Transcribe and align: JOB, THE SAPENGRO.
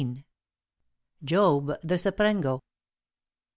JOB, 1.23 1.77
THE 1.83 1.95
SAPENGRO. 1.99 2.61